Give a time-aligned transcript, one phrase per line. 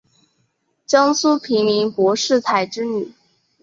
[0.87, 3.13] 江苏平民柏士彩之女。